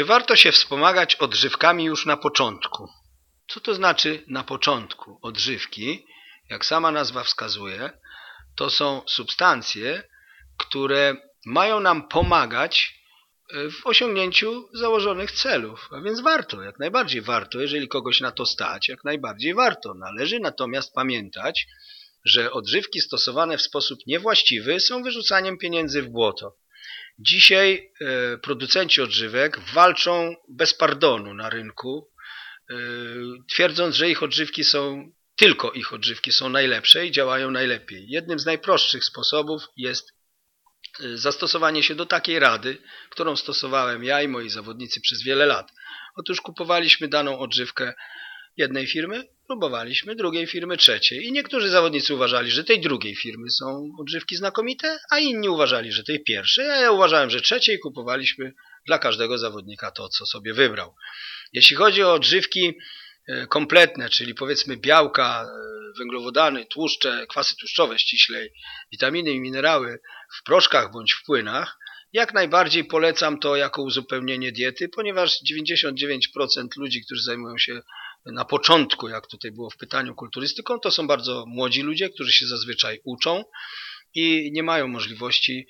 [0.00, 2.88] Czy warto się wspomagać odżywkami już na początku?
[3.48, 5.18] Co to znaczy na początku?
[5.22, 6.06] Odżywki,
[6.50, 7.90] jak sama nazwa wskazuje,
[8.56, 10.02] to są substancje,
[10.58, 11.14] które
[11.46, 12.94] mają nam pomagać
[13.52, 15.88] e, w osiągnięciu założonych celów.
[15.92, 19.94] A więc warto, jak najbardziej warto, jeżeli kogoś na to stać, jak najbardziej warto.
[19.94, 21.66] Należy natomiast pamiętać,
[22.24, 26.56] że odżywki stosowane w sposób niewłaściwy są wyrzucaniem pieniędzy w błoto.
[27.20, 32.10] Dzisiaj e, producenci odżywek walczą bez pardonu na rynku,
[32.70, 32.74] e,
[33.52, 38.06] twierdząc, że ich odżywki są, tylko ich odżywki są najlepsze i działają najlepiej.
[38.08, 40.12] Jednym z najprostszych sposobów jest
[41.00, 42.78] e, zastosowanie się do takiej rady,
[43.10, 45.72] którą stosowałem ja i moi zawodnicy przez wiele lat.
[46.16, 47.94] Otóż kupowaliśmy daną odżywkę
[48.56, 51.26] jednej firmy, próbowaliśmy drugiej firmy, trzeciej.
[51.26, 56.04] I niektórzy zawodnicy uważali, że tej drugiej firmy są odżywki znakomite, a inni uważali, że
[56.04, 58.52] tej pierwszej, a ja uważałem, że trzeciej kupowaliśmy
[58.86, 60.94] dla każdego zawodnika to, co sobie wybrał.
[61.52, 62.72] Jeśli chodzi o odżywki
[63.28, 68.52] e, kompletne, czyli powiedzmy białka, e, węglowodany, tłuszcze, kwasy tłuszczowe ściślej,
[68.92, 69.98] witaminy i minerały
[70.38, 71.78] w proszkach bądź w płynach,
[72.12, 77.82] jak najbardziej polecam to jako uzupełnienie diety, ponieważ 99% ludzi, którzy zajmują się
[78.26, 82.46] na początku, jak tutaj było w pytaniu, kulturystyką, to są bardzo młodzi ludzie, którzy się
[82.46, 83.44] zazwyczaj uczą
[84.14, 85.66] i nie mają możliwości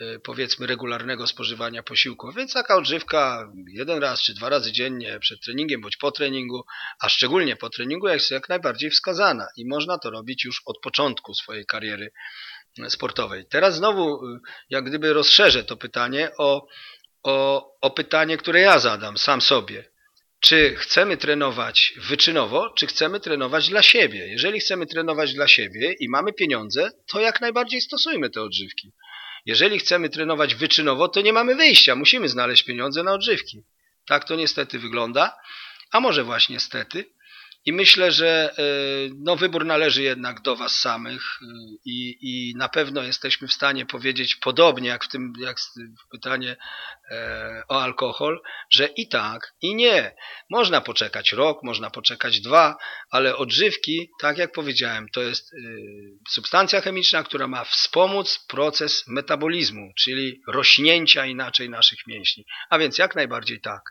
[0.00, 2.34] e, powiedzmy regularnego spożywania posiłków.
[2.34, 6.64] Więc taka odżywka jeden raz czy dwa razy dziennie przed treningiem bądź po treningu,
[7.00, 11.34] a szczególnie po treningu jest jak najbardziej wskazana i można to robić już od początku
[11.34, 12.10] swojej kariery
[12.88, 13.46] sportowej.
[13.46, 16.66] Teraz znowu y, jak gdyby rozszerzę to pytanie o,
[17.22, 19.97] o, o pytanie, które ja zadam sam sobie.
[20.40, 24.26] Czy chcemy trenować wyczynowo, czy chcemy trenować dla siebie?
[24.26, 28.92] Jeżeli chcemy trenować dla siebie i mamy pieniądze, to jak najbardziej stosujmy te odżywki.
[29.46, 33.62] Jeżeli chcemy trenować wyczynowo, to nie mamy wyjścia, musimy znaleźć pieniądze na odżywki.
[34.06, 35.36] Tak to niestety wygląda,
[35.90, 37.04] a może właśnie niestety.
[37.68, 38.62] I myślę, że e,
[39.18, 41.46] no, wybór należy jednak do Was samych e,
[41.84, 45.56] i, i na pewno jesteśmy w stanie powiedzieć podobnie jak w tym jak
[46.06, 46.56] w pytanie
[47.10, 48.40] e, o alkohol,
[48.70, 50.16] że i tak, i nie.
[50.50, 52.76] Można poczekać rok, można poczekać dwa,
[53.10, 55.54] ale odżywki, tak jak powiedziałem, to jest
[56.28, 62.44] substancja chemiczna, która ma wspomóc proces metabolizmu, czyli rośnięcia inaczej naszych mięśni.
[62.70, 63.82] A więc jak najbardziej tak.